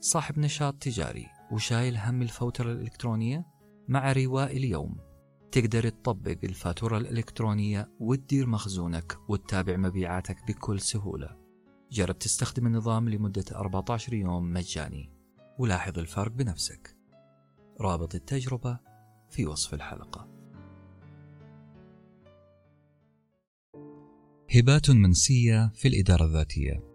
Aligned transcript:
صاحب 0.00 0.38
نشاط 0.38 0.74
تجاري 0.74 1.26
وشايل 1.52 1.96
هم 1.96 2.22
الفوترة 2.22 2.72
الإلكترونية 2.72 3.46
مع 3.88 4.12
رواء 4.12 4.56
اليوم. 4.56 4.96
تقدر 5.52 5.88
تطبق 5.88 6.38
الفاتورة 6.44 6.98
الإلكترونية 6.98 7.92
وتدير 8.00 8.46
مخزونك 8.46 9.18
وتتابع 9.28 9.76
مبيعاتك 9.76 10.36
بكل 10.48 10.80
سهولة. 10.80 11.36
جرب 11.90 12.18
تستخدم 12.18 12.66
النظام 12.66 13.08
لمدة 13.08 13.44
14 13.52 14.12
يوم 14.14 14.52
مجاني. 14.52 15.12
ولاحظ 15.58 15.98
الفرق 15.98 16.32
بنفسك. 16.32 16.96
رابط 17.80 18.14
التجربة 18.14 18.78
في 19.30 19.46
وصف 19.46 19.74
الحلقة. 19.74 20.28
هبات 24.56 24.90
منسية 24.90 25.72
في 25.74 25.88
الإدارة 25.88 26.24
الذاتية. 26.24 26.87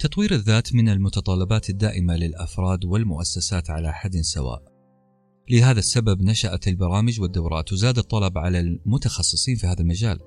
تطوير 0.00 0.34
الذات 0.34 0.74
من 0.74 0.88
المتطلبات 0.88 1.70
الدائمة 1.70 2.16
للأفراد 2.16 2.84
والمؤسسات 2.84 3.70
على 3.70 3.92
حد 3.92 4.16
سواء. 4.16 4.62
لهذا 5.50 5.78
السبب 5.78 6.22
نشأت 6.22 6.68
البرامج 6.68 7.20
والدورات 7.20 7.72
وزاد 7.72 7.98
الطلب 7.98 8.38
على 8.38 8.60
المتخصصين 8.60 9.56
في 9.56 9.66
هذا 9.66 9.80
المجال. 9.80 10.18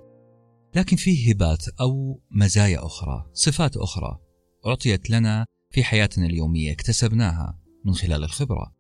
لكن 0.76 0.98
فيه 0.98 1.32
هبات 1.32 1.68
أو 1.82 2.22
مزايا 2.32 2.86
أخرى 2.86 3.30
صفات 3.34 3.78
أخرى 3.78 4.20
أعطيت 4.66 5.10
لنا 5.10 5.46
في 5.72 5.84
حياتنا 5.84 6.26
اليومية 6.26 6.72
اكتسبناها 6.72 7.60
من 7.86 7.94
خلال 7.94 8.24
الخبرة. 8.24 8.76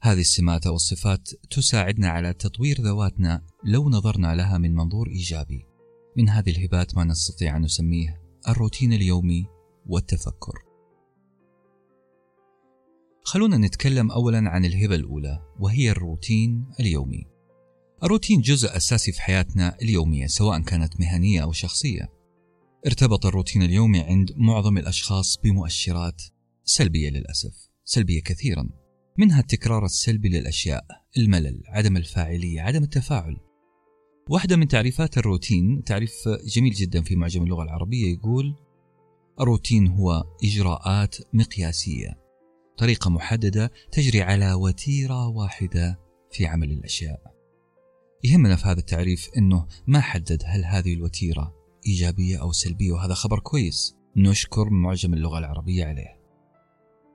هذه 0.00 0.20
السمات 0.20 0.66
أو 0.66 0.74
الصفات 0.74 1.28
تساعدنا 1.50 2.08
على 2.08 2.32
تطوير 2.32 2.80
ذواتنا 2.80 3.42
لو 3.64 3.90
نظرنا 3.90 4.34
لها 4.34 4.58
من 4.58 4.74
منظور 4.74 5.08
إيجابي. 5.08 5.64
من 6.16 6.28
هذه 6.28 6.50
الهبات 6.50 6.96
ما 6.96 7.04
نستطيع 7.04 7.56
أن 7.56 7.62
نسميه 7.62 8.22
الروتين 8.48 8.92
اليومي 8.92 9.46
والتفكر. 9.86 10.72
خلونا 13.24 13.56
نتكلم 13.56 14.10
أولا 14.10 14.50
عن 14.50 14.64
الهبة 14.64 14.94
الأولى 14.94 15.38
وهي 15.60 15.90
الروتين 15.90 16.66
اليومي. 16.80 17.26
الروتين 18.02 18.40
جزء 18.40 18.76
أساسي 18.76 19.12
في 19.12 19.22
حياتنا 19.22 19.76
اليومية 19.82 20.26
سواء 20.26 20.60
كانت 20.60 21.00
مهنية 21.00 21.42
أو 21.42 21.52
شخصية. 21.52 22.12
ارتبط 22.86 23.26
الروتين 23.26 23.62
اليومي 23.62 24.00
عند 24.00 24.32
معظم 24.36 24.78
الأشخاص 24.78 25.38
بمؤشرات 25.44 26.22
سلبية 26.64 27.10
للأسف 27.10 27.68
سلبية 27.84 28.22
كثيرا. 28.22 28.68
منها 29.18 29.40
التكرار 29.40 29.84
السلبي 29.84 30.28
للأشياء 30.28 30.84
الملل 31.18 31.62
عدم 31.66 31.96
الفاعلية 31.96 32.60
عدم 32.60 32.82
التفاعل. 32.82 33.36
واحدة 34.30 34.56
من 34.56 34.68
تعريفات 34.68 35.18
الروتين 35.18 35.84
تعريف 35.84 36.12
جميل 36.56 36.72
جدا 36.72 37.02
في 37.02 37.16
معجم 37.16 37.42
اللغة 37.42 37.62
العربية 37.62 38.12
يقول 38.12 38.56
الروتين 39.40 39.88
هو 39.88 40.24
إجراءات 40.44 41.16
مقياسية. 41.32 42.18
طريقة 42.76 43.10
محددة 43.10 43.70
تجري 43.92 44.22
على 44.22 44.52
وتيرة 44.52 45.28
واحدة 45.28 46.00
في 46.32 46.46
عمل 46.46 46.70
الأشياء. 46.70 47.20
يهمنا 48.24 48.56
في 48.56 48.68
هذا 48.68 48.80
التعريف 48.80 49.30
أنه 49.36 49.66
ما 49.86 50.00
حدد 50.00 50.42
هل 50.46 50.64
هذه 50.64 50.94
الوتيرة 50.94 51.54
إيجابية 51.86 52.40
أو 52.40 52.52
سلبية 52.52 52.92
وهذا 52.92 53.14
خبر 53.14 53.38
كويس 53.38 53.96
نشكر 54.16 54.70
معجم 54.70 55.14
اللغة 55.14 55.38
العربية 55.38 55.84
عليه. 55.84 56.20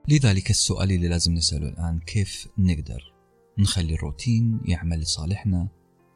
لذلك 0.08 0.50
السؤال 0.50 0.92
اللي 0.92 1.08
لازم 1.08 1.34
نسأله 1.34 1.68
الآن 1.68 2.00
كيف 2.00 2.48
نقدر 2.58 3.14
نخلي 3.58 3.94
الروتين 3.94 4.60
يعمل 4.64 5.00
لصالحنا 5.00 5.68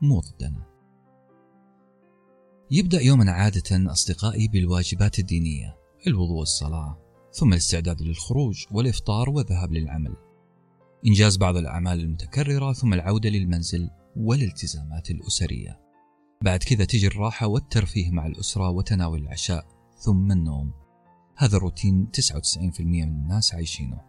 مو 0.02 0.20
ضدنا؟ 0.20 0.66
يبدأ 2.70 3.00
يومنا 3.00 3.32
عادة 3.32 3.92
أصدقائي 3.92 4.48
بالواجبات 4.48 5.18
الدينية. 5.18 5.81
الوضوء 6.06 6.38
والصلاة 6.38 6.98
ثم 7.32 7.52
الاستعداد 7.52 8.02
للخروج 8.02 8.64
والإفطار 8.70 9.30
والذهاب 9.30 9.72
للعمل. 9.72 10.16
إنجاز 11.06 11.36
بعض 11.36 11.56
الأعمال 11.56 12.00
المتكررة 12.00 12.72
ثم 12.72 12.94
العودة 12.94 13.30
للمنزل 13.30 13.90
والالتزامات 14.16 15.10
الأسرية. 15.10 15.80
بعد 16.42 16.62
كذا 16.62 16.84
تجي 16.84 17.06
الراحة 17.06 17.46
والترفيه 17.46 18.10
مع 18.10 18.26
الأسرة 18.26 18.70
وتناول 18.70 19.20
العشاء 19.20 19.66
ثم 19.98 20.32
النوم. 20.32 20.72
هذا 21.36 21.56
الروتين 21.56 22.10
99% 22.10 22.80
من 22.80 23.02
الناس 23.02 23.54
عايشينه. 23.54 24.00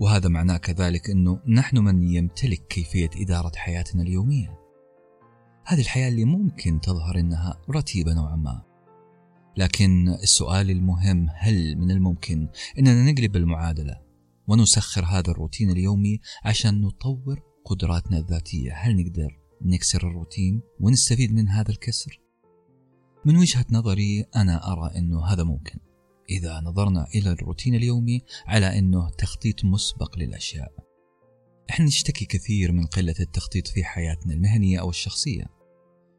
وهذا 0.00 0.28
معناه 0.28 0.56
كذلك 0.56 1.10
أنه 1.10 1.40
نحن 1.48 1.78
من 1.78 2.02
يمتلك 2.02 2.66
كيفية 2.66 3.10
إدارة 3.16 3.52
حياتنا 3.56 4.02
اليومية. 4.02 4.58
هذه 5.64 5.80
الحياة 5.80 6.08
اللي 6.08 6.24
ممكن 6.24 6.80
تظهر 6.80 7.18
أنها 7.18 7.60
رتيبة 7.70 8.14
نوعا 8.14 8.36
ما. 8.36 8.69
لكن 9.56 10.08
السؤال 10.08 10.70
المهم 10.70 11.28
هل 11.34 11.76
من 11.76 11.90
الممكن 11.90 12.48
أننا 12.78 13.12
نقلب 13.12 13.36
المعادلة 13.36 14.00
ونسخر 14.48 15.04
هذا 15.04 15.30
الروتين 15.30 15.70
اليومي 15.70 16.20
عشان 16.44 16.80
نطور 16.80 17.42
قدراتنا 17.64 18.18
الذاتية؟ 18.18 18.72
هل 18.72 18.96
نقدر 18.96 19.38
نكسر 19.62 20.08
الروتين 20.08 20.60
ونستفيد 20.80 21.32
من 21.32 21.48
هذا 21.48 21.70
الكسر؟ 21.70 22.20
من 23.24 23.36
وجهة 23.36 23.66
نظري 23.70 24.24
أنا 24.36 24.72
أرى 24.72 24.98
أنه 24.98 25.26
هذا 25.26 25.44
ممكن. 25.44 25.78
إذا 26.30 26.60
نظرنا 26.60 27.06
إلى 27.14 27.30
الروتين 27.30 27.74
اليومي 27.74 28.22
على 28.46 28.78
أنه 28.78 29.10
تخطيط 29.10 29.64
مسبق 29.64 30.18
للأشياء. 30.18 30.72
إحنا 31.70 31.86
نشتكي 31.86 32.24
كثير 32.24 32.72
من 32.72 32.86
قلة 32.86 33.14
التخطيط 33.20 33.68
في 33.68 33.84
حياتنا 33.84 34.34
المهنية 34.34 34.80
أو 34.80 34.90
الشخصية 34.90 35.44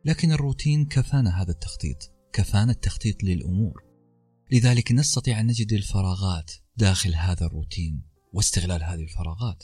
لكن 0.05 0.31
الروتين 0.31 0.85
كفانا 0.85 1.41
هذا 1.41 1.51
التخطيط. 1.51 2.11
كفانا 2.33 2.71
التخطيط 2.71 3.23
للأمور. 3.23 3.83
لذلك 4.51 4.91
نستطيع 4.91 5.39
أن 5.39 5.47
نجد 5.47 5.73
الفراغات 5.73 6.51
داخل 6.77 7.15
هذا 7.15 7.45
الروتين 7.45 8.01
واستغلال 8.33 8.83
هذه 8.83 9.01
الفراغات. 9.01 9.63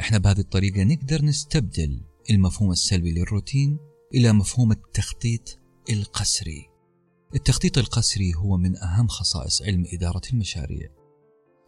إحنا 0.00 0.18
بهذه 0.18 0.38
الطريقة 0.40 0.84
نقدر 0.84 1.24
نستبدل 1.24 2.00
المفهوم 2.30 2.70
السلبي 2.70 3.12
للروتين 3.12 3.78
إلى 4.14 4.32
مفهوم 4.32 4.72
التخطيط 4.72 5.60
القسري. 5.90 6.68
التخطيط 7.34 7.78
القسري 7.78 8.34
هو 8.34 8.56
من 8.56 8.76
أهم 8.76 9.08
خصائص 9.08 9.62
علم 9.62 9.84
إدارة 9.92 10.22
المشاريع. 10.32 10.88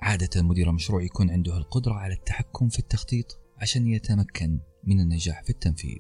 عادة 0.02 0.42
مدير 0.42 0.70
المشروع 0.70 1.02
يكون 1.02 1.30
عنده 1.30 1.56
القدرة 1.56 1.92
على 1.94 2.14
التحكم 2.14 2.68
في 2.68 2.78
التخطيط 2.78 3.40
عشان 3.58 3.86
يتمكن 3.86 4.60
من 4.84 5.00
النجاح 5.00 5.42
في 5.42 5.50
التنفيذ. 5.50 5.98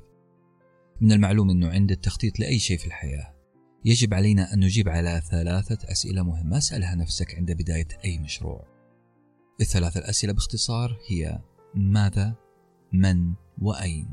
من 1.00 1.12
المعلوم 1.12 1.50
أنه 1.50 1.68
عند 1.68 1.90
التخطيط 1.90 2.40
لأي 2.40 2.58
شيء 2.58 2.78
في 2.78 2.86
الحياة 2.86 3.35
يجب 3.86 4.14
علينا 4.14 4.54
أن 4.54 4.60
نجيب 4.60 4.88
على 4.88 5.22
ثلاثة 5.30 5.92
أسئلة 5.92 6.22
مهمة. 6.22 6.58
اسألها 6.58 6.94
نفسك 6.94 7.34
عند 7.34 7.52
بداية 7.52 7.88
أي 8.04 8.18
مشروع. 8.18 8.66
الثلاثة 9.60 10.00
الأسئلة 10.00 10.32
باختصار 10.32 10.98
هي 11.10 11.40
ماذا؟ 11.74 12.34
من؟ 12.92 13.34
وأين؟ 13.58 14.12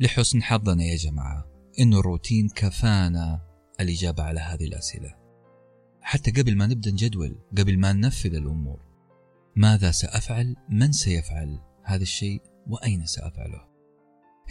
لحسن 0.00 0.42
حظنا 0.42 0.84
يا 0.84 0.96
جماعة 0.96 1.44
أن 1.80 1.94
الروتين 1.94 2.48
كفانا 2.48 3.40
الإجابة 3.80 4.22
على 4.22 4.40
هذه 4.40 4.64
الأسئلة. 4.64 5.14
حتى 6.00 6.30
قبل 6.30 6.56
ما 6.56 6.66
نبدأ 6.66 6.90
نجدول 6.90 7.38
قبل 7.58 7.78
ما 7.78 7.92
ننفذ 7.92 8.34
الأمور 8.34 8.80
ماذا 9.56 9.90
سأفعل؟ 9.90 10.56
من 10.68 10.92
سيفعل 10.92 11.60
هذا 11.84 12.02
الشيء؟ 12.02 12.42
وأين 12.66 13.06
سأفعله؟ 13.06 13.68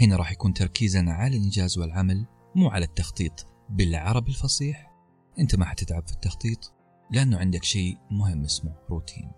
هنا 0.01 0.15
راح 0.15 0.31
يكون 0.31 0.53
تركيزنا 0.53 1.13
على 1.13 1.37
الإنجاز 1.37 1.77
والعمل 1.77 2.25
مو 2.55 2.67
على 2.67 2.85
التخطيط. 2.85 3.52
بالعربي 3.69 4.31
الفصيح. 4.31 4.91
أنت 5.39 5.55
ما 5.55 5.65
حتتعب 5.65 6.07
في 6.07 6.13
التخطيط 6.13 6.73
لأنه 7.11 7.37
عندك 7.37 7.63
شيء 7.63 7.97
مهم 8.11 8.43
اسمه 8.43 8.75
روتين. 8.89 9.31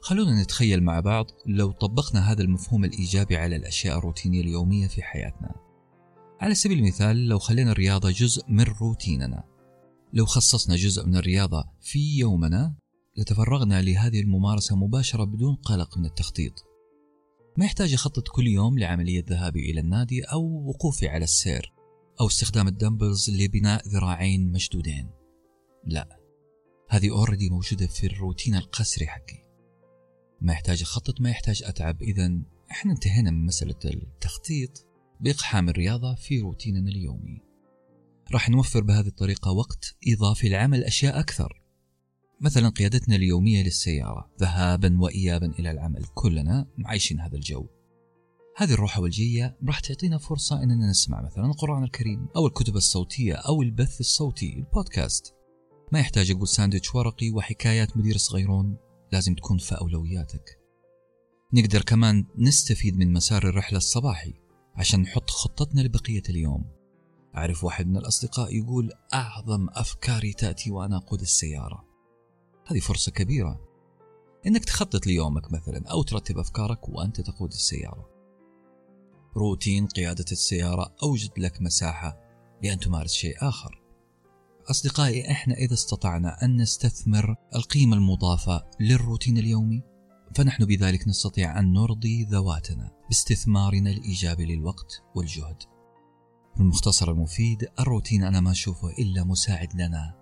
خلونا 0.00 0.42
نتخيل 0.42 0.82
مع 0.82 1.00
بعض 1.00 1.26
لو 1.46 1.70
طبقنا 1.72 2.32
هذا 2.32 2.42
المفهوم 2.42 2.84
الإيجابي 2.84 3.36
على 3.36 3.56
الأشياء 3.56 3.98
الروتينية 3.98 4.40
اليومية 4.40 4.86
في 4.86 5.02
حياتنا. 5.02 5.54
على 6.40 6.54
سبيل 6.54 6.78
المثال 6.78 7.28
لو 7.28 7.38
خلينا 7.38 7.72
الرياضة 7.72 8.10
جزء 8.10 8.42
من 8.48 8.64
روتيننا 8.80 9.44
لو 10.12 10.26
خصصنا 10.26 10.76
جزء 10.76 11.06
من 11.06 11.16
الرياضة 11.16 11.64
في 11.80 12.18
يومنا 12.18 12.74
لتفرغنا 13.16 13.82
لهذه 13.82 14.20
الممارسة 14.20 14.76
مباشرة 14.76 15.24
بدون 15.24 15.54
قلق 15.54 15.98
من 15.98 16.04
التخطيط. 16.04 16.52
ما 17.56 17.64
يحتاج 17.64 17.94
أخطط 17.94 18.28
كل 18.28 18.46
يوم 18.46 18.78
لعملية 18.78 19.24
ذهابي 19.28 19.70
إلى 19.70 19.80
النادي 19.80 20.22
أو 20.22 20.68
وقوفي 20.68 21.08
على 21.08 21.24
السير. 21.24 21.72
أو 22.20 22.26
استخدام 22.26 22.68
الدمبلز 22.68 23.30
لبناء 23.30 23.88
ذراعين 23.88 24.52
مشدودين. 24.52 25.10
لا 25.86 26.18
هذه 26.88 27.10
already 27.10 27.50
موجودة 27.50 27.86
في 27.86 28.06
الروتين 28.06 28.54
الأسري 28.54 29.06
حقي. 29.06 29.42
ما 30.40 30.52
يحتاج 30.52 30.82
أخطط 30.82 31.20
ما 31.20 31.30
يحتاج 31.30 31.62
أتعب. 31.64 32.02
إذا 32.02 32.32
إحنا 32.70 32.92
انتهينا 32.92 33.30
من 33.30 33.46
مسألة 33.46 33.78
التخطيط 33.84 34.86
بإقحام 35.20 35.68
الرياضة 35.68 36.14
في 36.14 36.40
روتيننا 36.40 36.90
اليومي. 36.90 37.40
راح 38.32 38.50
نوفر 38.50 38.80
بهذه 38.80 39.06
الطريقة 39.06 39.50
وقت 39.52 39.96
إضافي 40.08 40.48
لعمل 40.48 40.84
أشياء 40.84 41.20
أكثر. 41.20 41.62
مثلا 42.40 42.68
قيادتنا 42.68 43.16
اليومية 43.16 43.62
للسيارة. 43.62 44.30
ذهابا 44.40 45.00
وإيابا 45.00 45.46
إلى 45.46 45.70
العمل. 45.70 46.04
كلنا 46.14 46.66
عايشين 46.84 47.20
هذا 47.20 47.36
الجو. 47.36 47.66
هذه 48.56 48.72
الروحة 48.72 49.02
والجية 49.02 49.56
راح 49.66 49.80
تعطينا 49.80 50.18
فرصة 50.18 50.62
أننا 50.62 50.90
نسمع 50.90 51.22
مثلا 51.22 51.46
القرآن 51.46 51.84
الكريم 51.84 52.28
أو 52.36 52.46
الكتب 52.46 52.76
الصوتية 52.76 53.34
أو 53.34 53.62
البث 53.62 54.00
الصوتي 54.00 54.54
البودكاست. 54.58 55.34
ما 55.92 56.00
يحتاج 56.00 56.30
أقول 56.30 56.48
ساندويتش 56.48 56.94
ورقي 56.94 57.30
وحكايات 57.30 57.96
مدير 57.96 58.16
صغيرون 58.16 58.76
لازم 59.12 59.34
تكون 59.34 59.58
في 59.58 59.74
أولوياتك. 59.74 60.58
نقدر 61.54 61.82
كمان 61.82 62.26
نستفيد 62.38 62.96
من 62.96 63.12
مسار 63.12 63.48
الرحلة 63.48 63.78
الصباحي 63.78 64.34
عشان 64.74 65.00
نحط 65.00 65.30
خطتنا 65.30 65.80
لبقية 65.80 66.22
اليوم. 66.28 66.64
أعرف 67.36 67.64
واحد 67.64 67.86
من 67.86 67.96
الأصدقاء 67.96 68.54
يقول 68.54 68.90
أعظم 69.14 69.68
أفكاري 69.70 70.32
تأتي 70.32 70.70
وأنا 70.70 70.96
أقود 70.96 71.20
السيارة. 71.20 71.84
هذه 72.66 72.78
فرصة 72.78 73.12
كبيرة. 73.12 73.60
إنك 74.46 74.64
تخطط 74.64 75.06
ليومك 75.06 75.52
مثلا 75.52 75.88
أو 75.90 76.02
ترتب 76.02 76.38
أفكارك 76.38 76.88
وأنت 76.88 77.20
تقود 77.20 77.52
السيارة. 77.52 78.11
روتين 79.36 79.86
قيادة 79.86 80.24
السيارة 80.32 80.94
أوجد 81.02 81.30
لك 81.38 81.62
مساحة 81.62 82.18
لأن 82.62 82.78
تمارس 82.78 83.12
شيء 83.12 83.34
آخر. 83.40 83.82
أصدقائي 84.70 85.30
إحنا 85.30 85.54
إذا 85.54 85.74
استطعنا 85.74 86.44
أن 86.44 86.56
نستثمر 86.56 87.36
القيمة 87.54 87.96
المضافة 87.96 88.64
للروتين 88.80 89.38
اليومي 89.38 89.82
فنحن 90.34 90.64
بذلك 90.64 91.08
نستطيع 91.08 91.58
أن 91.58 91.72
نرضي 91.72 92.24
ذواتنا 92.24 92.90
باستثمارنا 93.08 93.90
الإيجابي 93.90 94.56
للوقت 94.56 95.02
والجهد. 95.14 95.62
بالمختصر 96.56 97.10
المفيد 97.10 97.68
الروتين 97.80 98.24
أنا 98.24 98.40
ما 98.40 98.50
أشوفه 98.50 98.88
إلا 98.90 99.24
مساعد 99.24 99.74
لنا 99.74 100.14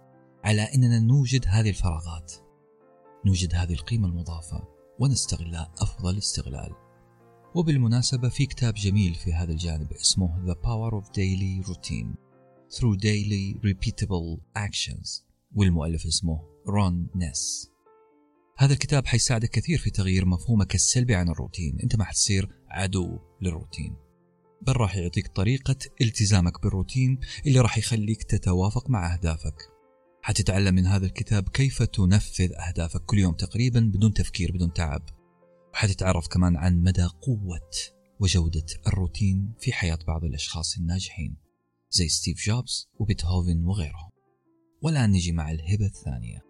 على 0.44 0.62
أننا 0.62 1.00
نوجد 1.00 1.44
هذه 1.48 1.68
الفراغات. 1.68 2.32
نوجد 3.26 3.54
هذه 3.54 3.72
القيمة 3.72 4.08
المضافة 4.08 4.68
ونستغلها 5.00 5.72
أفضل 5.78 6.18
استغلال. 6.18 6.89
وبالمناسبة 7.54 8.28
في 8.28 8.46
كتاب 8.46 8.74
جميل 8.74 9.14
في 9.14 9.32
هذا 9.32 9.52
الجانب 9.52 9.92
اسمه 9.92 10.44
The 10.46 10.56
Power 10.56 11.02
of 11.02 11.08
Daily 11.08 11.68
Routine 11.70 12.16
Through 12.76 12.96
Daily 12.98 13.58
Repeatable 13.66 14.40
Actions 14.58 15.22
والمؤلف 15.54 16.06
اسمه 16.06 16.40
رون 16.68 17.08
نيس. 17.14 17.70
هذا 18.58 18.72
الكتاب 18.72 19.06
حيساعدك 19.06 19.50
كثير 19.50 19.78
في 19.78 19.90
تغيير 19.90 20.26
مفهومك 20.26 20.74
السلبي 20.74 21.14
عن 21.14 21.28
الروتين. 21.28 21.78
أنت 21.82 21.96
ما 21.96 22.04
حتصير 22.04 22.48
عدو 22.68 23.18
للروتين. 23.42 23.96
بل 24.62 24.76
راح 24.76 24.96
يعطيك 24.96 25.28
طريقة 25.28 25.76
التزامك 26.00 26.62
بالروتين 26.62 27.18
اللي 27.46 27.60
راح 27.60 27.78
يخليك 27.78 28.22
تتوافق 28.22 28.90
مع 28.90 29.14
أهدافك. 29.14 29.68
حتتعلم 30.22 30.74
من 30.74 30.86
هذا 30.86 31.06
الكتاب 31.06 31.48
كيف 31.48 31.82
تنفذ 31.82 32.52
أهدافك 32.68 33.04
كل 33.04 33.18
يوم 33.18 33.34
تقريبا 33.34 33.80
بدون 33.80 34.12
تفكير 34.12 34.52
بدون 34.52 34.72
تعب. 34.72 35.19
وحتتعرف 35.72 36.28
كمان 36.28 36.56
عن 36.56 36.82
مدى 36.82 37.04
قوة 37.04 37.70
وجودة 38.20 38.66
الروتين 38.86 39.54
في 39.58 39.72
حياة 39.72 39.98
بعض 40.06 40.24
الأشخاص 40.24 40.76
الناجحين 40.78 41.36
زي 41.90 42.08
ستيف 42.08 42.46
جوبز 42.46 42.88
وبيتهوفن 42.98 43.64
وغيرهم. 43.64 44.10
والآن 44.82 45.10
نجي 45.10 45.32
مع 45.32 45.50
الهبة 45.50 45.86
الثانية. 45.86 46.42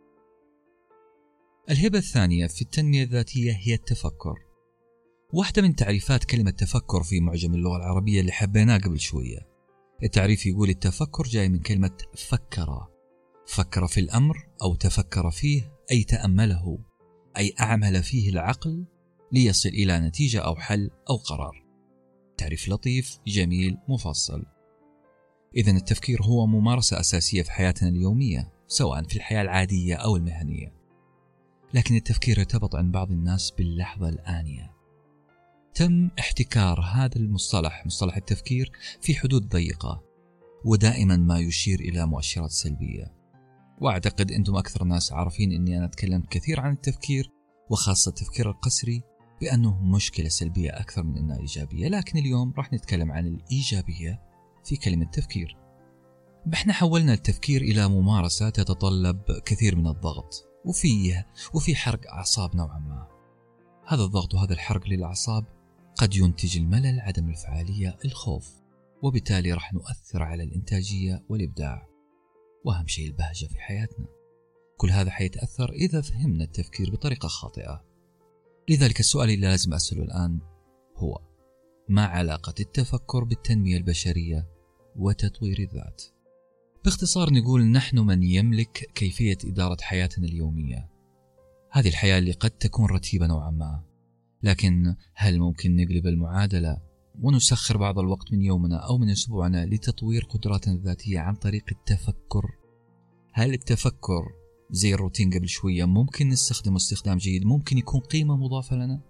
الهبة 1.70 1.98
الثانية 1.98 2.46
في 2.46 2.62
التنمية 2.62 3.02
الذاتية 3.02 3.52
هي 3.52 3.74
التفكر. 3.74 4.34
واحدة 5.32 5.62
من 5.62 5.76
تعريفات 5.76 6.24
كلمة 6.24 6.50
تفكر 6.50 7.02
في 7.02 7.20
معجم 7.20 7.54
اللغة 7.54 7.76
العربية 7.76 8.20
اللي 8.20 8.32
حبيناه 8.32 8.78
قبل 8.78 9.00
شوية. 9.00 9.50
التعريف 10.02 10.46
يقول 10.46 10.68
التفكر 10.68 11.24
جاي 11.24 11.48
من 11.48 11.58
كلمة 11.58 11.96
فكر 12.14 12.86
فكر 13.46 13.86
في 13.86 14.00
الأمر 14.00 14.48
أو 14.62 14.74
تفكر 14.74 15.30
فيه 15.30 15.72
أي 15.90 16.04
تأمله 16.04 16.78
أي 17.36 17.54
أعمل 17.60 18.02
فيه 18.02 18.30
العقل 18.30 18.84
ليصل 19.32 19.68
إلى 19.68 20.00
نتيجة 20.00 20.40
أو 20.40 20.56
حل 20.56 20.90
أو 21.10 21.16
قرار. 21.16 21.64
تعريف 22.36 22.68
لطيف 22.68 23.18
جميل 23.26 23.78
مفصل. 23.88 24.44
إذا 25.56 25.70
التفكير 25.70 26.22
هو 26.22 26.46
ممارسة 26.46 27.00
أساسية 27.00 27.42
في 27.42 27.50
حياتنا 27.50 27.88
اليومية 27.88 28.52
سواء 28.66 29.02
في 29.02 29.16
الحياة 29.16 29.42
العادية 29.42 29.94
أو 29.94 30.16
المهنية. 30.16 30.74
لكن 31.74 31.96
التفكير 31.96 32.38
يرتبط 32.38 32.76
عند 32.76 32.92
بعض 32.92 33.10
الناس 33.10 33.50
باللحظة 33.50 34.08
الآنية. 34.08 34.70
تم 35.74 36.10
احتكار 36.18 36.80
هذا 36.80 37.16
المصطلح 37.16 37.86
مصطلح 37.86 38.16
التفكير 38.16 38.72
في 39.00 39.14
حدود 39.14 39.48
ضيقة 39.48 40.02
ودائما 40.64 41.16
ما 41.16 41.38
يشير 41.38 41.80
إلى 41.80 42.06
مؤشرات 42.06 42.50
سلبية. 42.50 43.14
وأعتقد 43.80 44.32
أنتم 44.32 44.56
أكثر 44.56 44.84
ناس 44.84 45.12
عارفين 45.12 45.52
أني 45.52 45.78
أنا 45.78 45.86
تكلمت 45.86 46.28
كثير 46.28 46.60
عن 46.60 46.72
التفكير 46.72 47.30
وخاصة 47.70 48.08
التفكير 48.08 48.50
القسري 48.50 49.02
بأنه 49.40 49.82
مشكلة 49.82 50.28
سلبية 50.28 50.70
أكثر 50.70 51.02
من 51.02 51.18
أنها 51.18 51.38
إيجابية 51.38 51.88
لكن 51.88 52.18
اليوم 52.18 52.52
راح 52.56 52.72
نتكلم 52.72 53.12
عن 53.12 53.26
الإيجابية 53.26 54.22
في 54.64 54.76
كلمة 54.76 55.04
تفكير. 55.04 55.56
إحنا 56.54 56.72
حولنا 56.72 57.12
التفكير 57.12 57.62
إلى 57.62 57.88
ممارسة 57.88 58.50
تتطلب 58.50 59.20
كثير 59.44 59.76
من 59.76 59.86
الضغط 59.86 60.50
وفيه 60.64 61.26
وفي 61.54 61.76
حرق 61.76 62.10
أعصاب 62.12 62.56
نوعا 62.56 62.78
ما. 62.78 63.06
هذا 63.86 64.02
الضغط 64.02 64.34
وهذا 64.34 64.52
الحرق 64.52 64.88
للأعصاب 64.88 65.44
قد 65.96 66.14
ينتج 66.14 66.56
الملل 66.56 67.00
عدم 67.00 67.28
الفعالية 67.28 67.98
الخوف 68.04 68.60
وبالتالي 69.02 69.52
راح 69.52 69.72
نؤثر 69.72 70.22
على 70.22 70.42
الإنتاجية 70.42 71.24
والإبداع. 71.28 71.86
وأهم 72.64 72.86
شيء 72.86 73.06
البهجة 73.06 73.46
في 73.46 73.60
حياتنا. 73.60 74.06
كل 74.76 74.90
هذا 74.90 75.10
حيتأثر 75.10 75.72
إذا 75.72 76.00
فهمنا 76.00 76.44
التفكير 76.44 76.90
بطريقة 76.90 77.28
خاطئة. 77.28 77.89
لذلك 78.70 79.00
السؤال 79.00 79.30
اللي 79.30 79.46
لازم 79.46 79.74
أسأله 79.74 80.02
الآن 80.02 80.40
هو 80.96 81.20
ما 81.88 82.04
علاقة 82.04 82.54
التفكر 82.60 83.24
بالتنمية 83.24 83.76
البشرية 83.76 84.48
وتطوير 84.96 85.58
الذات؟ 85.58 86.02
باختصار 86.84 87.32
نقول 87.32 87.64
نحن 87.64 87.98
من 87.98 88.22
يملك 88.22 88.90
كيفية 88.94 89.38
إدارة 89.44 89.76
حياتنا 89.80 90.26
اليومية. 90.26 90.88
هذه 91.70 91.88
الحياة 91.88 92.18
اللي 92.18 92.32
قد 92.32 92.50
تكون 92.50 92.90
رتيبة 92.90 93.26
نوعا 93.26 93.50
ما. 93.50 93.82
لكن 94.42 94.94
هل 95.14 95.38
ممكن 95.38 95.76
نقلب 95.76 96.06
المعادلة 96.06 96.82
ونسخر 97.22 97.76
بعض 97.76 97.98
الوقت 97.98 98.32
من 98.32 98.42
يومنا 98.42 98.76
أو 98.76 98.98
من 98.98 99.10
أسبوعنا 99.10 99.66
لتطوير 99.66 100.24
قدراتنا 100.24 100.74
الذاتية 100.74 101.18
عن 101.18 101.34
طريق 101.34 101.64
التفكر؟ 101.72 102.50
هل 103.32 103.54
التفكر 103.54 104.39
زي 104.70 104.94
الروتين 104.94 105.30
قبل 105.30 105.48
شوية. 105.48 105.84
ممكن 105.84 106.28
نستخدمه 106.28 106.76
استخدام 106.76 107.16
جيد. 107.18 107.44
ممكن 107.44 107.78
يكون 107.78 108.00
قيمة 108.00 108.36
مضافة 108.36 108.76
لنا. 108.76 109.00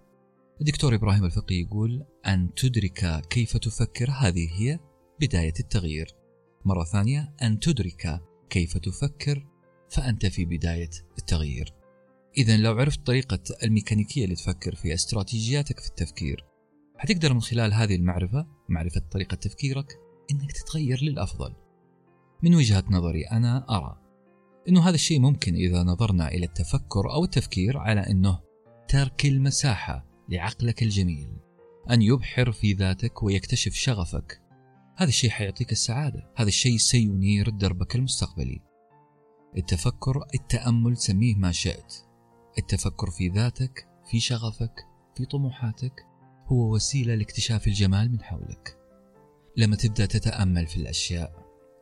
الدكتور 0.61 0.95
إبراهيم 0.95 1.25
الفقي 1.25 1.55
يقول 1.55 2.05
أن 2.27 2.53
تدرك 2.55 3.21
كيف 3.29 3.57
تفكر. 3.57 4.11
هذه 4.11 4.49
هي 4.51 4.79
بداية 5.21 5.53
التغيير. 5.59 6.15
مرة 6.65 6.83
ثانية 6.83 7.35
أن 7.41 7.59
تدرك 7.59 8.21
كيف 8.49 8.77
تفكر 8.77 9.47
فأنت 9.89 10.25
في 10.25 10.45
بداية 10.45 10.89
التغيير. 11.17 11.73
إذا 12.37 12.57
لو 12.57 12.79
عرفت 12.79 13.05
طريقة 13.05 13.39
الميكانيكية 13.63 14.23
اللي 14.23 14.35
تفكر 14.35 14.75
فيها 14.75 14.93
استراتيجياتك 14.93 15.79
في 15.79 15.87
التفكير 15.87 16.45
حتقدر 16.97 17.33
من 17.33 17.41
خلال 17.41 17.73
هذه 17.73 17.95
المعرفة 17.95 18.47
معرفة 18.69 19.01
طريقة 19.11 19.35
تفكيرك 19.35 19.99
إنك 20.31 20.51
تتغير 20.51 21.03
للأفضل. 21.03 21.53
من 22.43 22.55
وجهة 22.55 22.83
نظري 22.89 23.23
أنا 23.23 23.65
أرى 23.69 24.00
أنه 24.69 24.89
هذا 24.89 24.95
الشيء 24.95 25.19
ممكن 25.19 25.55
إذا 25.55 25.83
نظرنا 25.83 26.27
إلى 26.27 26.45
التفكر 26.45 27.11
أو 27.11 27.23
التفكير 27.23 27.77
على 27.77 28.01
أنه 28.01 28.39
ترك 28.87 29.25
المساحة 29.25 30.05
لعقلك 30.29 30.83
الجميل 30.83 31.37
أن 31.89 32.01
يبحر 32.01 32.51
في 32.51 32.73
ذاتك 32.73 33.23
ويكتشف 33.23 33.73
شغفك. 33.73 34.41
هذا 34.97 35.09
الشيء 35.09 35.29
حيعطيك 35.29 35.71
السعادة 35.71 36.31
هذا 36.35 36.47
الشيء 36.47 36.77
سينير 36.77 37.49
دربك 37.49 37.95
المستقبلي. 37.95 38.61
التفكر 39.57 40.25
التأمل 40.35 40.97
سميه 40.97 41.35
ما 41.35 41.51
شئت. 41.51 41.93
التفكر 42.57 43.11
في 43.11 43.27
ذاتك 43.27 43.87
في 44.11 44.19
شغفك 44.19 44.87
في 45.15 45.25
طموحاتك 45.25 46.05
هو 46.45 46.73
وسيلة 46.73 47.15
لاكتشاف 47.15 47.67
الجمال 47.67 48.11
من 48.11 48.21
حولك. 48.21 48.77
لما 49.57 49.75
تبدأ 49.75 50.05
تتأمل 50.05 50.67
في 50.67 50.77
الأشياء 50.77 51.40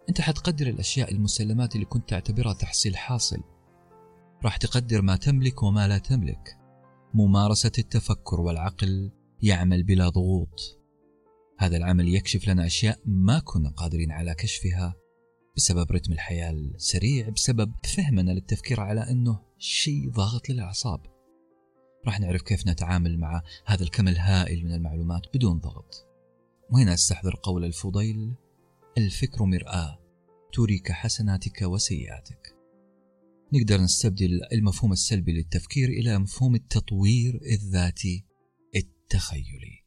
أنت 0.10 0.22
حتقدر 0.22 0.68
الأشياء 0.68 1.12
المسلمات 1.12 1.76
اللي 1.76 1.86
كنت 1.86 2.10
تعتبرها 2.10 2.54
تحصيل 2.54 2.98
حاصل. 2.98 3.44
راح 4.44 4.58
تقدر 4.58 5.02
ما 5.02 5.16
تملك 5.16 5.64
وما 5.64 5.88
لا 5.88 5.98
تملك. 5.98 6.58
ممارسة 7.14 7.72
التفكر 7.80 8.42
والعقل 8.42 9.12
يعمل 9.42 9.84
بلا 9.84 10.10
ضغوط. 10.10 10.80
هذا 11.60 11.78
العمل 11.78 12.16
يكشف 12.16 12.48
لنا 12.48 12.66
أشياء 12.66 13.00
ما 13.06 13.40
كنا 13.40 13.70
قادرين 13.70 14.12
على 14.12 14.36
كشفها 14.36 14.96
بسبب 15.56 15.92
رتم 15.92 16.14
الحياة 16.14 16.52
السريع 16.52 17.30
بسبب 17.30 17.74
فهمنا 17.96 18.32
للتفكير 18.32 18.80
على 18.80 19.12
أنه 19.12 19.40
شيء 19.58 20.12
ضاغط 20.12 20.50
للأعصاب. 20.50 21.02
راح 22.06 22.20
نعرف 22.20 22.42
كيف 22.42 22.68
نتعامل 22.68 23.20
مع 23.20 23.42
هذا 23.66 23.84
الكم 23.84 24.08
الهائل 24.08 24.66
من 24.66 24.74
المعلومات 24.74 25.22
بدون 25.34 25.60
ضغط. 25.60 26.08
وهنا 26.72 26.94
أستحضر 26.94 27.40
قول 27.44 27.66
الفضيل 27.66 28.34
الفكر 28.98 29.46
مرآة. 29.46 30.00
تريك 30.54 30.92
حسناتك 30.92 31.62
وسيئاتك. 31.62 32.56
نقدر 33.54 33.82
نستبدل 33.82 34.42
المفهوم 34.54 34.92
السلبي 34.92 35.32
للتفكير 35.32 35.90
إلى 35.90 36.20
مفهوم 36.20 36.56
التطوير 36.56 37.40
الذاتي 37.52 38.26
التخيلي. 38.76 39.84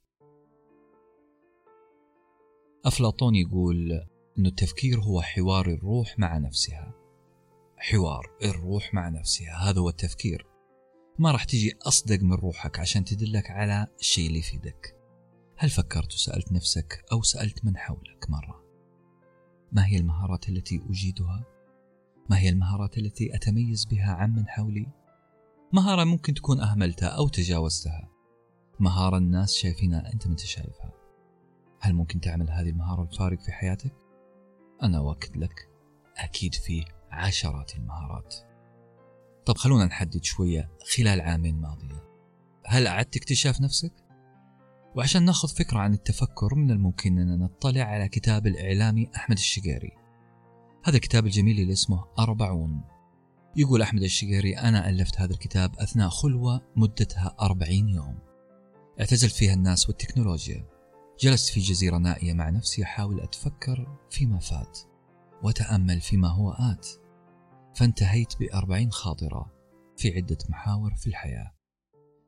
أفلاطون 2.84 3.34
يقول 3.34 3.92
أن 4.38 4.46
التفكير 4.46 5.00
هو 5.00 5.22
حوار 5.22 5.66
الروح 5.66 6.18
مع 6.18 6.38
نفسها. 6.38 6.94
حوار 7.76 8.36
الروح 8.44 8.94
مع 8.94 9.08
نفسها 9.08 9.70
هذا 9.70 9.80
هو 9.80 9.88
التفكير. 9.88 10.46
ما 11.18 11.32
راح 11.32 11.44
تجي 11.44 11.72
أصدق 11.82 12.22
من 12.22 12.32
روحك 12.32 12.78
عشان 12.78 13.04
تدلك 13.04 13.50
على 13.50 13.86
الشيء 14.00 14.26
اللي 14.26 14.38
يفيدك. 14.38 14.96
هل 15.56 15.70
فكرت 15.70 16.14
وسألت 16.14 16.52
نفسك 16.52 17.04
أو 17.12 17.22
سألت 17.22 17.64
من 17.64 17.76
حولك 17.76 18.30
مرة؟ 18.30 18.61
ما 19.72 19.86
هي 19.86 19.96
المهارات 19.96 20.48
التي 20.48 20.82
أجيدها؟ 20.90 21.44
ما 22.30 22.38
هي 22.38 22.48
المهارات 22.48 22.98
التي 22.98 23.34
أتميز 23.36 23.84
بها 23.84 24.12
عمن 24.12 24.48
حولي؟ 24.48 24.86
مهارة 25.72 26.04
ممكن 26.04 26.34
تكون 26.34 26.60
أهملتها 26.60 27.08
أو 27.08 27.28
تجاوزتها 27.28 28.08
مهارة 28.80 29.16
الناس 29.16 29.54
شايفينها 29.54 30.12
أنت 30.12 30.26
ما 30.26 30.36
شايفها 30.36 30.92
هل 31.80 31.94
ممكن 31.94 32.20
تعمل 32.20 32.50
هذه 32.50 32.68
المهارة 32.68 33.02
الفارق 33.02 33.40
في 33.40 33.52
حياتك؟ 33.52 33.94
أنا 34.82 34.98
أؤكد 34.98 35.36
لك 35.36 35.68
أكيد 36.16 36.54
في 36.54 36.84
عشرات 37.10 37.76
المهارات 37.76 38.34
طب 39.46 39.56
خلونا 39.56 39.84
نحدد 39.84 40.24
شوية 40.24 40.70
خلال 40.96 41.20
عامين 41.20 41.60
ماضية 41.60 42.04
هل 42.66 42.86
أعدت 42.86 43.16
اكتشاف 43.16 43.60
نفسك؟ 43.60 43.92
وعشان 44.96 45.24
ناخذ 45.24 45.48
فكرة 45.48 45.78
عن 45.78 45.94
التفكر 45.94 46.54
من 46.54 46.70
الممكن 46.70 47.18
أننا 47.18 47.36
نطلع 47.36 47.82
على 47.82 48.08
كتاب 48.08 48.46
الإعلامي 48.46 49.10
أحمد 49.16 49.36
الشقيري. 49.36 49.90
هذا 50.84 50.96
الكتاب 50.96 51.26
الجميل 51.26 51.60
اللي 51.60 51.72
اسمه 51.72 52.04
أربعون. 52.18 52.84
يقول 53.56 53.82
أحمد 53.82 54.02
الشقيري 54.02 54.58
أنا 54.58 54.88
ألفت 54.88 55.20
هذا 55.20 55.32
الكتاب 55.32 55.76
أثناء 55.78 56.08
خلوة 56.08 56.60
مدتها 56.76 57.36
أربعين 57.40 57.88
يوم. 57.88 58.18
اعتزلت 59.00 59.32
فيها 59.32 59.54
الناس 59.54 59.88
والتكنولوجيا. 59.88 60.64
جلست 61.20 61.52
في 61.52 61.60
جزيرة 61.60 61.98
نائية 61.98 62.32
مع 62.32 62.48
نفسي 62.48 62.82
أحاول 62.82 63.20
أتفكر 63.20 63.98
فيما 64.10 64.38
فات 64.38 64.78
وتأمل 65.42 66.00
فيما 66.00 66.28
هو 66.28 66.50
آت. 66.50 66.88
فانتهيت 67.76 68.38
بأربعين 68.40 68.92
خاطرة 68.92 69.52
في 69.96 70.16
عدة 70.16 70.38
محاور 70.48 70.94
في 70.94 71.06
الحياة. 71.06 71.52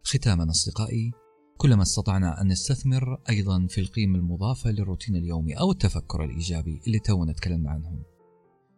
ختاما 0.05 0.51
أصدقائي 0.51 1.13
كلما 1.57 1.83
استطعنا 1.83 2.41
أن 2.41 2.49
نستثمر 2.49 3.21
أيضا 3.29 3.67
في 3.67 3.81
القيمة 3.81 4.19
المضافة 4.19 4.71
للروتين 4.71 5.17
اليومي 5.17 5.55
أو 5.55 5.73
التفكر 5.73 6.25
الإيجابي 6.25 6.81
اللي 6.87 6.99
تونا 6.99 7.33
تكلمنا 7.33 7.71
عنهم. 7.71 8.03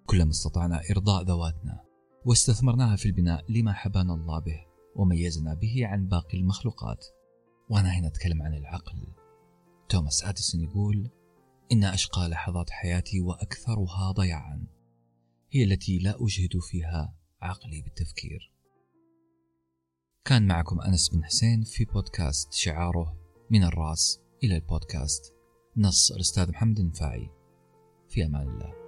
كلما 0.07 0.31
استطعنا 0.31 0.81
إرضاء 0.91 1.23
ذواتنا 1.23 1.81
واستثمرناها 2.25 2.97
في 2.97 3.07
البناء 3.07 3.45
لما 3.49 3.73
حبانا 3.73 4.15
الله 4.15 4.39
به 4.39 4.61
وميزنا 4.97 5.55
به 5.55 5.87
عن 5.87 6.09
باقي 6.09 6.39
المخلوقات. 6.39 7.07
وأنا 7.71 7.89
هنا 7.89 8.07
أتكلم 8.07 8.43
عن 8.43 8.55
العقل. 8.55 9.07
توماس 9.89 10.25
أديسون 10.25 10.61
يقول 10.61 11.11
إن 11.73 11.85
أشقى 11.85 12.29
لحظات 12.29 12.71
حياتي 12.71 13.21
وأكثرها 13.21 14.13
ضياعا. 14.13 14.67
هي 15.53 15.65
التي 15.65 15.99
لا 15.99 16.17
أجهد 16.21 16.61
فيها 16.61 17.15
عقلي 17.43 17.83
بالتفكير. 17.83 18.56
كان 20.27 20.47
معكم 20.47 20.81
أنس 20.81 21.09
بن 21.09 21.25
حسين 21.25 21.63
في 21.63 21.85
بودكاست 21.85 22.53
شعاره 22.53 23.17
من 23.51 23.65
الراس 23.65 24.21
إلى 24.45 24.57
البودكاست. 24.57 25.35
نص 25.77 26.13
الأستاذ 26.13 26.51
محمد 26.51 26.79
النفاعي. 26.79 27.31
في 28.09 28.25
أمان 28.25 28.49
الله. 28.49 28.86